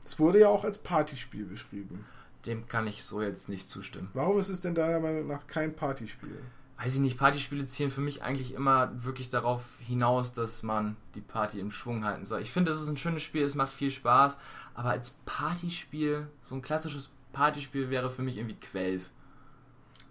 [0.03, 2.05] es wurde ja auch als Partyspiel beschrieben.
[2.45, 4.09] Dem kann ich so jetzt nicht zustimmen.
[4.13, 6.39] Warum ist es denn deiner Meinung nach kein Partyspiel?
[6.81, 11.21] Weiß ich nicht, Partyspiele zielen für mich eigentlich immer wirklich darauf hinaus, dass man die
[11.21, 12.41] Party im Schwung halten soll.
[12.41, 14.37] Ich finde, es ist ein schönes Spiel, es macht viel Spaß,
[14.73, 19.09] aber als Partyspiel, so ein klassisches Partyspiel wäre für mich irgendwie Quelf.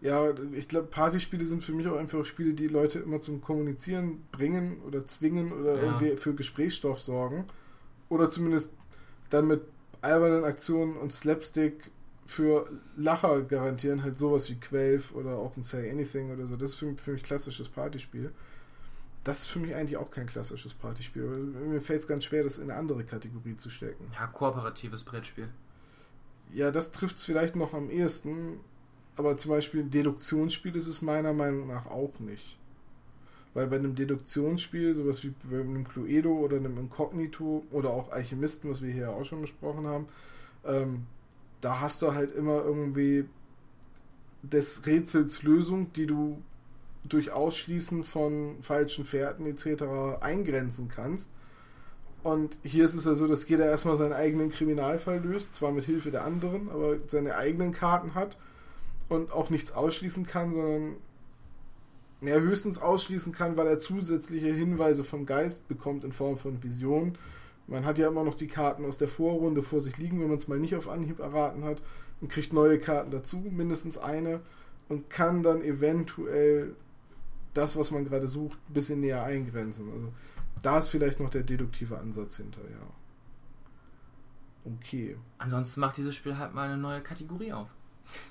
[0.01, 4.25] Ja, ich glaube, Partyspiele sind für mich auch einfach Spiele, die Leute immer zum Kommunizieren
[4.31, 5.83] bringen oder zwingen oder Ja.
[5.83, 7.47] irgendwie für Gesprächsstoff sorgen.
[8.09, 8.73] Oder zumindest
[9.31, 9.63] dann mit
[10.01, 11.91] albernen Aktionen und Slapstick
[12.27, 16.57] für Lacher garantieren, halt sowas wie Quelf oder auch ein Say Anything oder so.
[16.57, 18.31] Das ist für, für mich klassisches Partyspiel.
[19.25, 21.25] Das ist für mich eigentlich auch kein klassisches Partyspiel.
[21.25, 24.07] Mir fällt es ganz schwer, das in eine andere Kategorie zu stecken.
[24.15, 25.49] Ja, kooperatives Brettspiel.
[26.53, 28.61] Ja, das trifft es vielleicht noch am ehesten,
[29.19, 32.59] aber zum Beispiel ein Deduktionsspiel ist es meiner Meinung nach auch nicht.
[33.55, 38.71] Weil bei einem Deduktionsspiel, sowas wie bei einem Cluedo oder einem Inkognito oder auch Alchemisten,
[38.71, 40.09] was wir hier auch schon besprochen haben,
[40.65, 41.07] ähm,
[41.61, 43.25] da hast du halt immer irgendwie
[44.43, 46.41] des Rätsels Lösung, die du
[47.05, 50.21] durch Ausschließen von falschen Fährten etc.
[50.21, 51.31] eingrenzen kannst.
[52.23, 55.85] Und hier ist es ja so, dass jeder erstmal seinen eigenen Kriminalfall löst, zwar mit
[55.85, 58.39] Hilfe der anderen, aber seine eigenen Karten hat
[59.09, 60.97] und auch nichts ausschließen kann, sondern
[62.21, 67.17] ja, höchstens ausschließen kann, weil er zusätzliche Hinweise vom Geist bekommt in Form von Visionen
[67.69, 70.39] Man hat ja immer noch die Karten aus der Vorrunde vor sich liegen, wenn man
[70.39, 71.83] es mal nicht auf Anhieb erraten hat
[72.21, 74.41] und kriegt neue Karten dazu, mindestens eine,
[74.89, 76.75] und kann dann eventuell
[77.55, 79.93] das, was man gerade sucht, ein bisschen näher eingrenzen.
[79.93, 80.13] Also
[80.63, 82.87] da ist vielleicht noch der deduktive Ansatz hinter, ja.
[84.65, 85.17] Okay.
[85.39, 87.69] Ansonsten macht dieses Spiel halt mal eine neue Kategorie auf.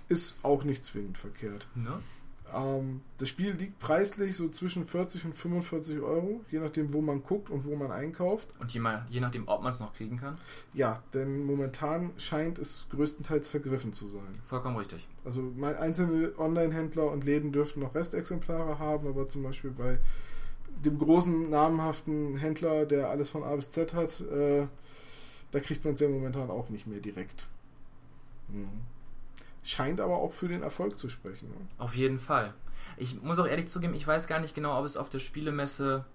[0.10, 1.68] Ist auch nicht zwingend verkehrt.
[1.76, 2.00] Ne?
[2.54, 7.24] Ähm, das Spiel liegt preislich so zwischen 40 und 45 Euro, je nachdem, wo man
[7.24, 8.48] guckt und wo man einkauft.
[8.60, 10.38] Und je, mal, je nachdem, ob man es noch kriegen kann.
[10.74, 14.28] Ja, denn momentan scheint es größtenteils vergriffen zu sein.
[14.46, 15.08] Vollkommen richtig.
[15.26, 20.00] Also einzelne Online-Händler und Läden dürften noch Restexemplare haben, aber zum Beispiel bei
[20.86, 24.68] dem großen namhaften Händler, der alles von A bis Z hat, äh,
[25.52, 27.48] da kriegt man es ja momentan auch nicht mehr direkt.
[28.50, 28.82] Mhm.
[29.68, 31.50] Scheint aber auch für den Erfolg zu sprechen.
[31.50, 31.56] Ne?
[31.78, 32.54] Auf jeden Fall.
[32.96, 36.06] Ich muss auch ehrlich zugeben, ich weiß gar nicht genau, ob es auf der Spielemesse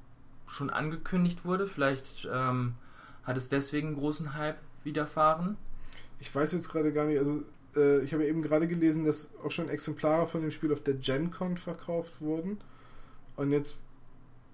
[0.47, 1.67] schon angekündigt wurde.
[1.67, 2.77] Vielleicht ähm,
[3.25, 5.59] hat es deswegen einen großen Hype widerfahren.
[6.19, 7.43] Ich weiß jetzt gerade gar nicht, also
[7.77, 10.95] äh, ich habe eben gerade gelesen, dass auch schon Exemplare von dem Spiel auf der
[10.95, 12.59] GenCon verkauft wurden.
[13.37, 13.77] Und jetzt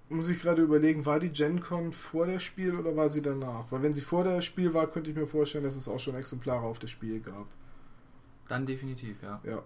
[0.09, 3.71] muss ich gerade überlegen, war die GenCon vor der Spiel oder war sie danach?
[3.71, 6.15] Weil wenn sie vor der Spiel war, könnte ich mir vorstellen, dass es auch schon
[6.15, 7.47] Exemplare auf das Spiel gab.
[8.49, 9.39] Dann definitiv, ja.
[9.45, 9.63] Ja.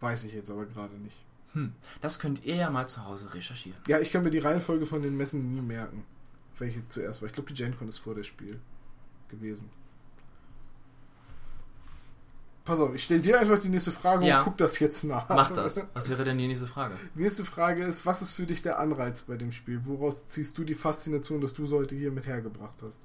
[0.00, 1.16] Weiß ich jetzt aber gerade nicht.
[1.52, 1.72] Hm.
[2.00, 3.78] Das könnt ihr ja mal zu Hause recherchieren.
[3.86, 6.04] Ja, ich kann mir die Reihenfolge von den Messen nie merken,
[6.58, 7.26] welche zuerst war.
[7.28, 8.60] Ich glaube, die GenCon ist vor der Spiel
[9.28, 9.70] gewesen.
[12.64, 14.38] Pass auf, ich stelle dir einfach die nächste Frage Ja.
[14.40, 15.28] und guck das jetzt nach.
[15.28, 15.86] Mach das.
[15.94, 16.96] Was wäre denn die nächste Frage?
[17.14, 19.80] Die nächste Frage ist, was ist für dich der Anreiz bei dem Spiel?
[19.84, 23.00] Woraus ziehst du die Faszination, dass du es heute hier mit hergebracht hast?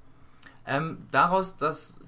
[0.66, 1.98] Ähm, daraus, dass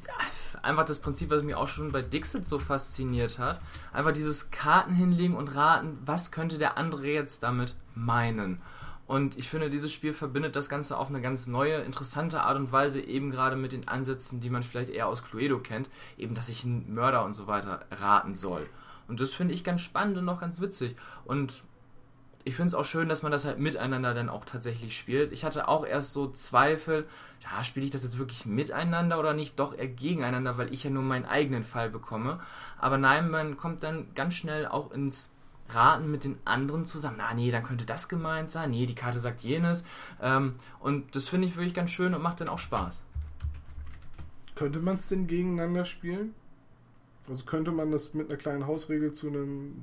[0.62, 3.60] einfach das Prinzip, was mich auch schon bei Dixit so fasziniert hat,
[3.92, 8.60] einfach dieses Karten hinlegen und raten, was könnte der andere jetzt damit meinen.
[9.06, 12.72] Und ich finde, dieses Spiel verbindet das Ganze auf eine ganz neue, interessante Art und
[12.72, 16.48] Weise, eben gerade mit den Ansätzen, die man vielleicht eher aus Cluedo kennt, eben, dass
[16.48, 18.66] ich einen Mörder und so weiter raten soll.
[19.06, 20.96] Und das finde ich ganz spannend und auch ganz witzig.
[21.26, 21.64] Und
[22.44, 25.32] ich finde es auch schön, dass man das halt miteinander dann auch tatsächlich spielt.
[25.32, 27.06] Ich hatte auch erst so Zweifel,
[27.42, 30.90] ja, spiele ich das jetzt wirklich miteinander oder nicht doch eher gegeneinander, weil ich ja
[30.90, 32.40] nur meinen eigenen Fall bekomme.
[32.78, 35.30] Aber nein, man kommt dann ganz schnell auch ins
[35.70, 37.16] Raten mit den anderen zusammen.
[37.18, 38.70] Na, nee, dann könnte das gemeint sein.
[38.70, 39.84] Nee, die Karte sagt jenes.
[40.20, 43.06] Ähm, und das finde ich wirklich ganz schön und macht dann auch Spaß.
[44.54, 46.34] Könnte man es denn gegeneinander spielen?
[47.28, 49.82] Also könnte man das mit einer kleinen Hausregel zu einem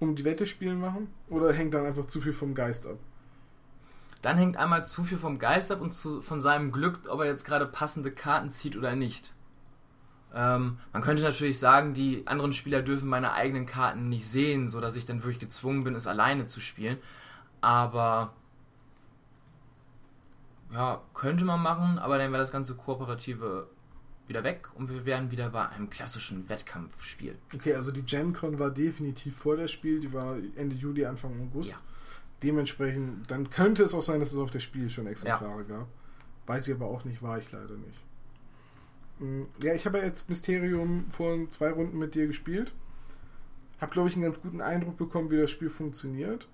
[0.00, 1.08] um die Wette spielen machen?
[1.28, 2.98] Oder hängt dann einfach zu viel vom Geist ab?
[4.22, 7.26] Dann hängt einmal zu viel vom Geist ab und zu, von seinem Glück, ob er
[7.26, 9.32] jetzt gerade passende Karten zieht oder nicht.
[10.34, 14.96] Ähm, man könnte natürlich sagen, die anderen Spieler dürfen meine eigenen Karten nicht sehen, sodass
[14.96, 16.98] ich dann wirklich gezwungen bin, es alleine zu spielen.
[17.60, 18.34] Aber
[20.72, 23.68] ja, könnte man machen, aber dann wäre das ganze Kooperative
[24.28, 27.36] wieder weg und wir wären wieder bei einem klassischen Wettkampfspiel.
[27.54, 31.70] Okay, also die GenCon war definitiv vor der Spiel, die war Ende Juli, Anfang August.
[31.72, 31.78] Ja.
[32.42, 35.88] Dementsprechend, dann könnte es auch sein, dass es auf der Spiel schon Exemplare gab.
[36.46, 38.00] Weiß ich aber auch nicht, war ich leider nicht.
[39.18, 42.72] Mm, Ja, ich habe ja jetzt Mysterium vor zwei Runden mit dir gespielt.
[43.80, 46.48] Habe, glaube ich, einen ganz guten Eindruck bekommen, wie das Spiel funktioniert.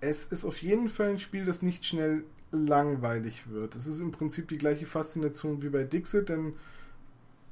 [0.00, 3.74] Es ist auf jeden Fall ein Spiel, das nicht schnell langweilig wird.
[3.74, 6.54] Es ist im Prinzip die gleiche Faszination wie bei Dixit, denn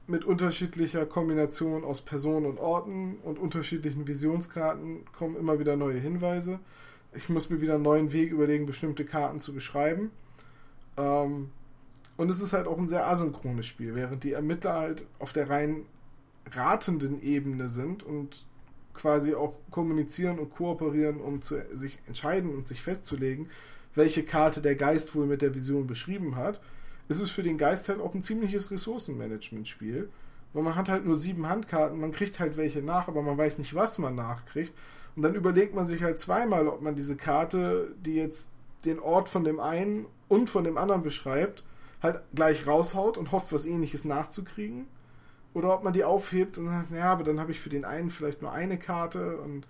[0.07, 6.61] mit unterschiedlicher Kombination aus Personen und Orten und unterschiedlichen Visionskarten kommen immer wieder neue Hinweise.
[7.15, 10.11] Ich muss mir wieder einen neuen Weg überlegen, bestimmte Karten zu beschreiben.
[10.97, 11.51] Ähm,
[12.17, 15.51] und es ist halt auch ein sehr asynchrones Spiel, während die Ermittler halt auf der
[15.51, 15.87] rein
[16.51, 18.47] ratenden Ebene sind und
[18.95, 23.51] quasi auch kommunizieren und kooperieren, um zu, sich entscheiden und sich festzulegen,
[23.95, 26.61] welche Karte der Geist wohl mit der Vision beschrieben hat,
[27.09, 30.09] ist es für den Geist halt auch ein ziemliches Ressourcenmanagement-Spiel.
[30.53, 33.59] Weil man hat halt nur sieben Handkarten, man kriegt halt welche nach, aber man weiß
[33.59, 34.73] nicht, was man nachkriegt.
[35.15, 38.51] Und dann überlegt man sich halt zweimal, ob man diese Karte, die jetzt
[38.85, 41.65] den Ort von dem einen und von dem anderen beschreibt,
[42.03, 44.87] halt gleich raushaut und hofft, was ähnliches nachzukriegen.
[45.55, 48.11] Oder ob man die aufhebt und sagt, ja, aber dann habe ich für den einen
[48.11, 49.67] vielleicht nur eine Karte und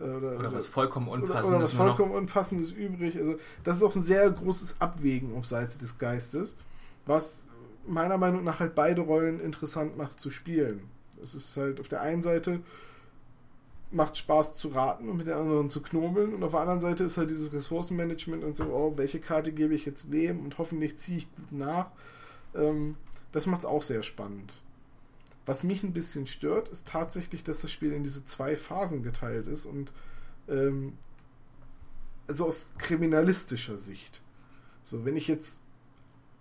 [0.00, 1.48] oder, Oder was vollkommen Unpassendes.
[1.48, 3.16] oder was vollkommen Unpassendes übrig.
[3.18, 6.56] Also, das ist auch ein sehr großes Abwägen auf Seite des Geistes,
[7.06, 7.46] was
[7.86, 10.82] meiner Meinung nach halt beide Rollen interessant macht zu spielen.
[11.22, 12.60] Es ist halt auf der einen Seite
[13.90, 17.04] macht Spaß zu raten und mit der anderen zu knobeln und auf der anderen Seite
[17.04, 20.98] ist halt dieses Ressourcenmanagement und so, oh, welche Karte gebe ich jetzt wem und hoffentlich
[20.98, 21.86] ziehe ich gut nach.
[22.54, 22.96] Ähm,
[23.32, 24.52] das macht es auch sehr spannend.
[25.48, 29.46] Was mich ein bisschen stört, ist tatsächlich, dass das Spiel in diese zwei Phasen geteilt
[29.46, 29.94] ist und
[30.46, 30.98] ähm,
[32.26, 34.20] also aus kriminalistischer Sicht.
[34.82, 35.60] So, wenn ich jetzt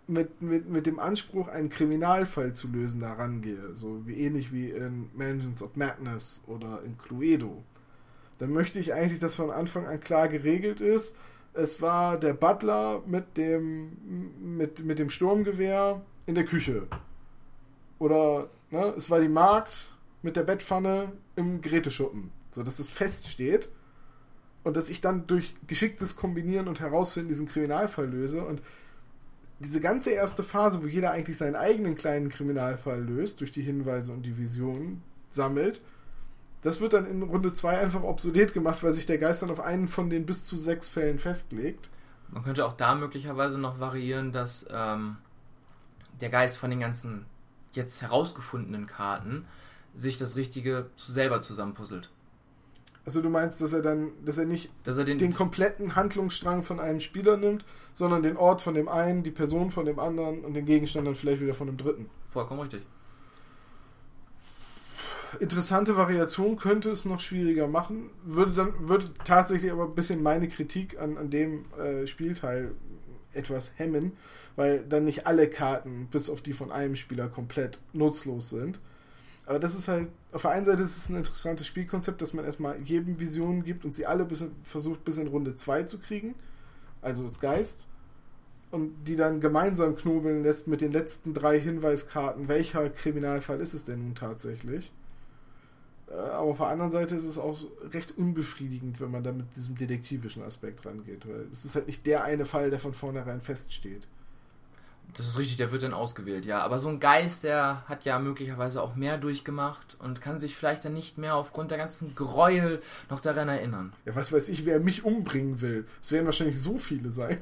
[0.08, 4.72] mit, mit, mit dem Anspruch, einen Kriminalfall zu lösen, da rangehe, so wie ähnlich wie
[4.72, 7.64] in Mansions of Madness oder in Cluedo,
[8.40, 11.16] dann möchte ich eigentlich, dass von Anfang an klar geregelt ist,
[11.54, 16.88] es war der Butler mit dem, mit, mit dem Sturmgewehr in der Küche.
[18.00, 19.90] Oder ne, es war die Magd
[20.22, 22.32] mit der Bettpfanne im Geräteschuppen.
[22.52, 23.70] So dass es feststeht
[24.64, 28.44] und dass ich dann durch geschicktes Kombinieren und Herausfinden diesen Kriminalfall löse.
[28.44, 28.62] Und
[29.60, 34.12] diese ganze erste Phase, wo jeder eigentlich seinen eigenen kleinen Kriminalfall löst, durch die Hinweise
[34.12, 35.82] und die Visionen sammelt,
[36.62, 39.60] das wird dann in Runde 2 einfach obsolet gemacht, weil sich der Geist dann auf
[39.60, 41.90] einen von den bis zu sechs Fällen festlegt.
[42.30, 45.18] Man könnte auch da möglicherweise noch variieren, dass ähm,
[46.20, 47.26] der Geist von den ganzen
[47.78, 49.46] jetzt herausgefundenen Karten
[49.96, 52.10] sich das Richtige selber zusammenpuzzelt.
[53.06, 56.64] Also du meinst, dass er dann, dass er nicht Dass er den, den kompletten Handlungsstrang
[56.64, 57.64] von einem Spieler nimmt,
[57.94, 61.16] sondern den Ort von dem einen, die Person von dem anderen und den Gegenstand dann
[61.16, 62.10] vielleicht wieder von dem dritten.
[62.26, 62.82] vollkommen richtig.
[65.40, 70.50] Interessante Variation könnte es noch schwieriger machen, würde dann würde tatsächlich aber ein bisschen meine
[70.50, 72.74] Kritik an, an dem äh, Spielteil
[73.34, 74.14] etwas hemmen,
[74.58, 78.82] weil dann nicht alle Karten bis auf die von einem Spieler komplett nutzlos sind.
[79.46, 82.44] Aber das ist halt, auf der einen Seite ist es ein interessantes Spielkonzept, dass man
[82.44, 86.36] erstmal jedem Visionen gibt und sie alle bis versucht bis in Runde 2 zu kriegen,
[87.02, 87.88] also als Geist,
[88.72, 93.86] und die dann gemeinsam knobeln lässt mit den letzten drei Hinweiskarten, welcher Kriminalfall ist es
[93.86, 94.92] denn nun tatsächlich.
[96.10, 97.58] Äh, Aber auf der anderen Seite ist es auch
[97.94, 102.06] recht unbefriedigend, wenn man da mit diesem detektivischen Aspekt rangeht, weil es ist halt nicht
[102.06, 104.08] der eine Fall, der von vornherein feststeht.
[105.14, 106.62] Das ist richtig, der wird dann ausgewählt, ja.
[106.62, 110.86] Aber so ein Geist, der hat ja möglicherweise auch mehr durchgemacht und kann sich vielleicht
[110.86, 113.94] dann nicht mehr aufgrund der ganzen Gräuel noch daran erinnern.
[114.06, 115.88] Ja, was weiß ich, wer mich umbringen will.
[116.02, 117.40] Es werden wahrscheinlich so viele sein.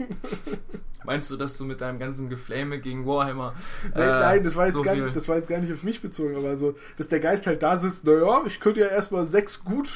[1.04, 3.54] Meinst du, dass du mit deinem ganzen Geflame gegen Warhammer.
[3.93, 5.84] nein, äh, nein, das war, jetzt so gar, nicht- das war jetzt gar nicht auf
[5.84, 9.25] mich bezogen, aber so, dass der Geist halt da sitzt, naja, ich könnte ja erstmal
[9.25, 9.88] sechs gut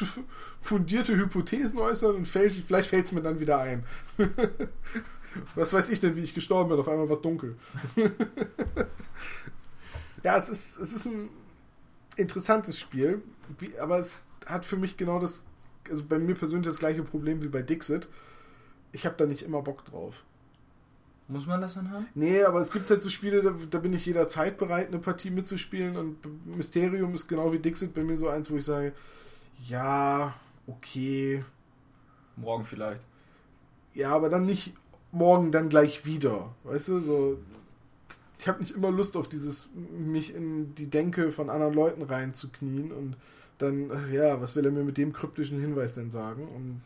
[0.62, 3.86] fundierte Hypothesen äußern und fällt, vielleicht fällt es mir dann wieder ein.
[5.56, 6.80] Was weiß ich denn, wie ich gestorben bin?
[6.80, 7.56] Auf einmal war es dunkel.
[10.24, 11.30] ja, es ist, es ist ein
[12.16, 13.22] interessantes Spiel,
[13.58, 15.44] wie, aber es hat für mich genau das,
[15.90, 18.08] also bei mir persönlich das gleiche Problem wie bei Dixit.
[18.92, 20.24] Ich habe da nicht immer Bock drauf.
[21.28, 22.08] Muss man das dann haben?
[22.16, 25.30] Nee, aber es gibt halt so Spiele, da, da bin ich jederzeit bereit, eine Partie
[25.30, 28.94] mitzuspielen und Mysterium ist genau wie Dixit bei mir so eins, wo ich sage,
[29.68, 30.34] ja,
[30.66, 31.46] okay,
[32.36, 33.06] Morgen vielleicht.
[33.94, 34.74] ja, aber dann nicht
[35.12, 37.40] morgen dann gleich wieder, weißt du, so
[38.40, 42.92] ich habe nicht immer Lust auf dieses mich in die Denke von anderen Leuten reinzuknien
[42.92, 43.18] und
[43.58, 46.82] dann ja, was will er mir mit dem kryptischen Hinweis denn sagen und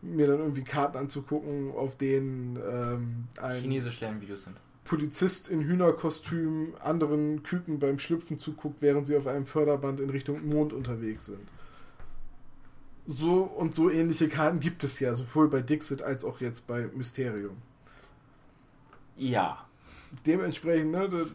[0.00, 4.56] mir dann irgendwie Karten anzugucken, auf denen ähm, ein Chinesisch Lernvideos sind.
[4.84, 10.48] Polizist in Hühnerkostüm anderen Küken beim Schlüpfen zuguckt, während sie auf einem Förderband in Richtung
[10.48, 11.40] Mond unterwegs sind.
[13.06, 16.88] So und so ähnliche Karten gibt es ja, sowohl bei Dixit als auch jetzt bei
[16.94, 17.56] Mysterium.
[19.16, 19.64] Ja.
[20.26, 21.26] Dementsprechend, ne,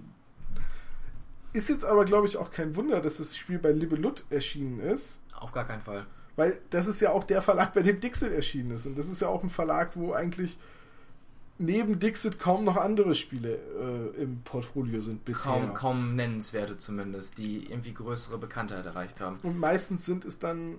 [1.54, 5.22] ist jetzt aber, glaube ich, auch kein Wunder, dass das Spiel bei Libelut erschienen ist,
[5.38, 6.06] Auf gar keinen Fall.
[6.36, 8.86] weil das ist ja auch der Verlag, bei dem Dixit erschienen ist.
[8.86, 10.58] Und das ist ja auch ein Verlag, wo eigentlich
[11.58, 13.60] neben Dixit kaum noch andere Spiele
[14.16, 15.52] äh, im Portfolio sind bisher.
[15.52, 19.38] Kaum, kaum nennenswerte zumindest, die irgendwie größere Bekanntheit erreicht haben.
[19.44, 20.78] Und meistens sind es dann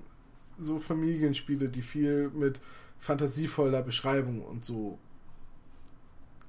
[0.63, 2.61] so Familienspiele, die viel mit
[2.99, 4.99] fantasievoller Beschreibung und so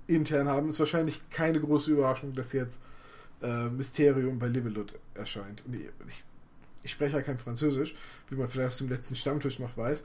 [0.07, 0.69] intern haben.
[0.69, 2.79] Ist wahrscheinlich keine große Überraschung, dass jetzt
[3.41, 5.63] äh, Mysterium bei Libelut erscheint.
[5.67, 6.23] Nee, ich,
[6.83, 7.95] ich spreche ja kein Französisch,
[8.29, 10.03] wie man vielleicht aus dem letzten Stammtisch noch weiß.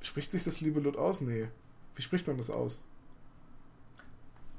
[0.00, 1.20] Spricht sich das Libelut aus?
[1.20, 1.48] Nee.
[1.94, 2.80] Wie spricht man das aus?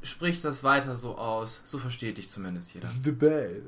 [0.01, 2.89] Sprich das weiter so aus, so versteht dich zumindest jeder.
[3.03, 3.63] De Belle.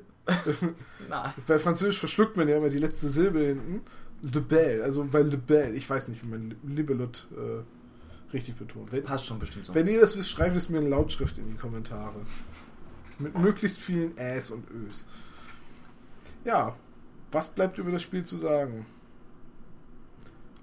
[1.47, 3.81] Bei Französisch verschluckt man ja immer die letzte Silbe hinten.
[4.21, 5.73] Le Belle, also bei Le Belle.
[5.75, 7.63] Ich weiß nicht, wie man Libelot äh,
[8.33, 8.91] richtig betont.
[8.91, 9.75] Wenn, passt schon bestimmt so.
[9.75, 12.19] wenn ihr das wisst, schreibt es mir in Lautschrift in die Kommentare.
[13.19, 15.05] Mit möglichst vielen Äs und Ös.
[16.43, 16.75] Ja,
[17.31, 18.85] was bleibt über das Spiel zu sagen?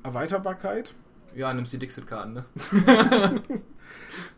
[0.03, 0.95] Erweiterbarkeit?
[1.35, 2.45] Ja, nimmst die Dixit-Karten, ne?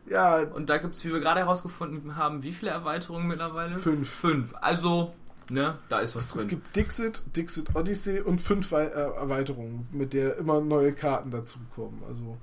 [0.09, 3.79] Ja, Und da gibt es, wie wir gerade herausgefunden haben, wie viele Erweiterungen mittlerweile?
[3.79, 4.09] fünf.
[4.11, 4.55] Fünf.
[4.61, 5.15] Also,
[5.51, 6.49] ne, da ist was Es drin.
[6.49, 12.03] gibt Dixit, Dixit Odyssey und fünf Wei- äh, Erweiterungen, mit der immer neue Karten dazukommen.
[12.09, 12.37] Also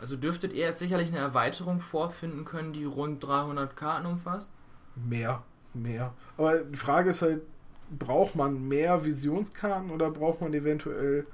[0.00, 4.50] Also dürftet ihr jetzt sicherlich eine Erweiterung vorfinden können, die rund 300 Karten umfasst?
[4.96, 5.42] Mehr,
[5.74, 6.12] mehr.
[6.36, 7.42] Aber die Frage ist halt,
[7.98, 11.26] braucht man mehr Visionskarten oder braucht man eventuell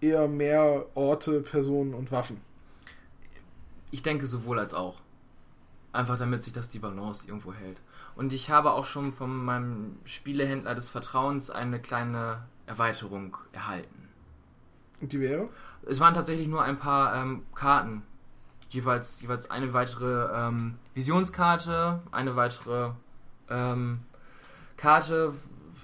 [0.00, 2.40] eher mehr Orte, Personen und Waffen?
[3.90, 5.00] Ich denke sowohl als auch.
[5.92, 7.80] Einfach damit sich das die Balance irgendwo hält.
[8.16, 14.08] Und ich habe auch schon von meinem Spielehändler des Vertrauens eine kleine Erweiterung erhalten.
[15.00, 15.48] Und die wäre?
[15.86, 18.02] Es waren tatsächlich nur ein paar ähm, Karten.
[18.70, 22.90] Jeweils, jeweils eine weitere ähm, Visionskarte, eine weitere
[23.50, 24.00] ähm,
[24.76, 25.32] Karte,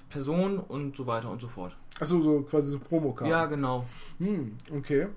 [0.09, 1.75] Person und so weiter und so fort.
[1.99, 3.31] Achso, so quasi so Promokarten.
[3.31, 3.85] Ja, genau.
[4.17, 5.07] Hm, okay.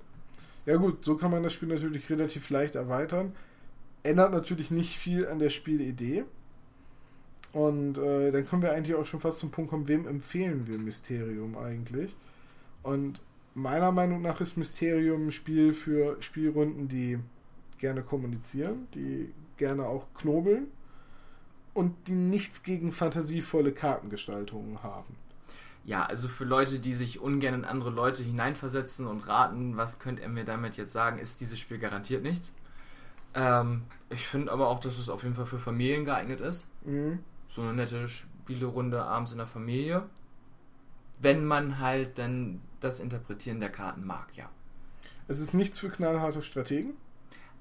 [0.65, 3.33] Ja gut, so kann man das Spiel natürlich relativ leicht erweitern.
[4.03, 6.25] Ändert natürlich nicht viel an der Spielidee.
[7.53, 10.77] Und äh, dann können wir eigentlich auch schon fast zum Punkt kommen, wem empfehlen wir
[10.77, 12.15] Mysterium eigentlich?
[12.83, 13.21] Und
[13.53, 17.19] meiner Meinung nach ist Mysterium ein Spiel für Spielrunden, die
[17.79, 20.67] gerne kommunizieren, die gerne auch knobeln
[21.73, 25.15] und die nichts gegen fantasievolle Kartengestaltungen haben.
[25.85, 30.19] Ja, also für Leute, die sich ungern in andere Leute hineinversetzen und raten, was könnt
[30.19, 32.53] ihr mir damit jetzt sagen, ist dieses Spiel garantiert nichts.
[33.33, 36.67] Ähm, ich finde aber auch, dass es auf jeden Fall für Familien geeignet ist.
[36.85, 37.19] Mhm.
[37.47, 40.03] So eine nette Spielerunde abends in der Familie.
[41.19, 44.49] Wenn man halt dann das Interpretieren der Karten mag, ja.
[45.27, 46.93] Es ist nichts für knallharte Strategen.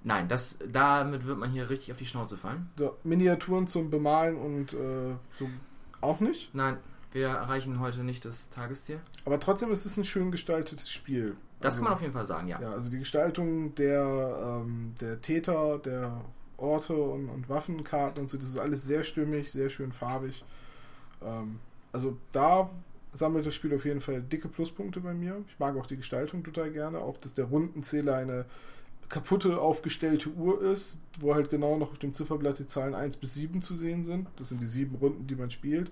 [0.04, 2.70] Nein, das, damit wird man hier richtig auf die Schnauze fallen.
[2.78, 5.48] So, Miniaturen zum Bemalen und äh, so
[6.00, 6.54] auch nicht.
[6.54, 6.76] Nein,
[7.12, 9.00] wir erreichen heute nicht das Tagesziel.
[9.24, 11.36] Aber trotzdem ist es ein schön gestaltetes Spiel.
[11.60, 12.60] Das also, kann man auf jeden Fall sagen, ja.
[12.60, 16.20] Ja, also die Gestaltung der, ähm, der Täter, der
[16.56, 20.44] Orte und, und Waffenkarten und so, das ist alles sehr stimmig, sehr schön farbig.
[21.22, 21.58] Ähm,
[21.92, 22.70] also da
[23.12, 25.42] sammelt das Spiel auf jeden Fall dicke Pluspunkte bei mir.
[25.48, 28.46] Ich mag auch die Gestaltung total gerne, auch dass der Rundenzähler eine
[29.08, 33.34] kaputte aufgestellte Uhr ist, wo halt genau noch auf dem Zifferblatt die Zahlen 1 bis
[33.34, 34.28] 7 zu sehen sind.
[34.36, 35.90] Das sind die sieben Runden, die man spielt.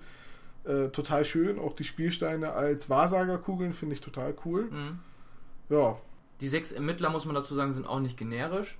[0.64, 1.59] Äh, total schön.
[1.59, 4.64] Auch die Spielsteine als Wahrsagerkugeln finde ich total cool.
[4.64, 4.98] Mhm.
[5.68, 5.98] Ja.
[6.40, 8.79] Die sechs Ermittler, muss man dazu sagen, sind auch nicht generisch.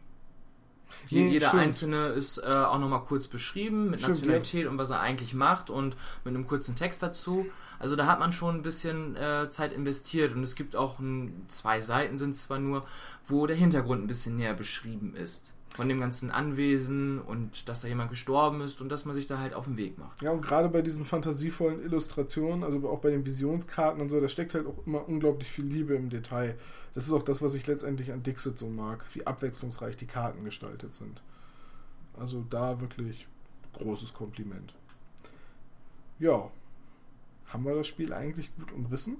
[1.11, 1.63] Nee, Jeder stimmt.
[1.63, 5.71] einzelne ist äh, auch nochmal kurz beschrieben mit Stimmt, Nationalität und was er eigentlich macht
[5.71, 7.47] und mit einem kurzen Text dazu.
[7.79, 11.45] Also da hat man schon ein bisschen äh, Zeit investiert und es gibt auch ein,
[11.49, 12.85] zwei Seiten sind es zwar nur,
[13.27, 15.53] wo der Hintergrund ein bisschen näher beschrieben ist.
[15.75, 19.39] Von dem ganzen Anwesen und dass da jemand gestorben ist und dass man sich da
[19.39, 20.23] halt auf den Weg macht.
[20.23, 24.29] Ja, und gerade bei diesen fantasievollen Illustrationen, also auch bei den Visionskarten und so, da
[24.29, 26.57] steckt halt auch immer unglaublich viel Liebe im Detail.
[26.95, 30.45] Das ist auch das, was ich letztendlich an Dixit so mag, wie abwechslungsreich die Karten
[30.45, 31.25] gestaltet sind.
[32.17, 33.27] Also da wirklich
[33.73, 34.75] großes Kompliment.
[36.21, 36.51] Ja,
[37.49, 39.17] haben wir das Spiel eigentlich gut umrissen?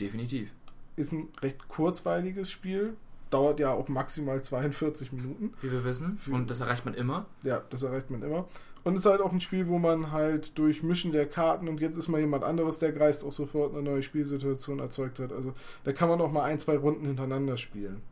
[0.00, 0.52] Definitiv.
[0.96, 2.96] Ist ein recht kurzweiliges Spiel,
[3.30, 5.52] dauert ja auch maximal 42 Minuten.
[5.60, 6.18] Wie wir wissen.
[6.30, 7.26] Und das erreicht man immer.
[7.42, 8.46] Ja, das erreicht man immer.
[8.84, 11.80] Und es ist halt auch ein Spiel, wo man halt durch Mischen der Karten und
[11.80, 15.32] jetzt ist mal jemand anderes, der Geist auch sofort eine neue Spielsituation erzeugt hat.
[15.32, 18.02] Also da kann man auch mal ein, zwei Runden hintereinander spielen.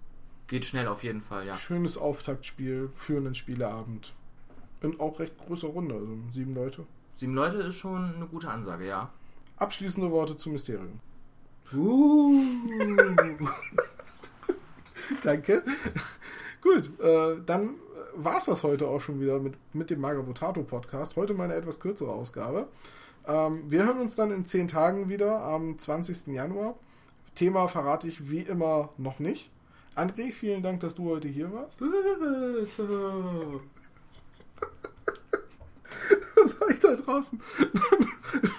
[0.49, 1.57] Geht schnell auf jeden Fall, ja.
[1.57, 4.15] Schönes Auftaktspiel für einen Spieleabend.
[4.81, 6.85] In auch recht großer Runde, also sieben Leute.
[7.15, 9.11] Sieben Leute ist schon eine gute Ansage, ja.
[9.57, 10.99] Abschließende Worte zum Mysterium.
[11.73, 12.35] Uh.
[15.25, 15.63] Danke.
[16.61, 17.77] Gut, äh, dann
[18.15, 21.17] war es das heute auch schon wieder mit, mit dem Magabotato Podcast.
[21.17, 22.69] Heute mal eine etwas kürzere Ausgabe.
[23.27, 26.29] Ähm, wir hören uns dann in zehn Tagen wieder am 20.
[26.29, 26.75] Januar.
[27.35, 29.51] Thema verrate ich wie immer noch nicht.
[29.97, 31.81] André, vielen Dank, dass du heute hier warst.
[31.83, 31.91] Und
[36.63, 37.41] euch da draußen.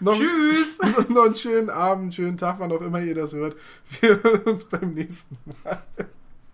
[0.00, 0.78] noch, Tschüss!
[1.08, 3.56] noch einen schönen Abend, schönen Tag, wann auch immer ihr das hört.
[4.00, 5.82] Wir hören uns beim nächsten Mal.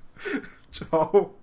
[0.73, 1.35] Ciao.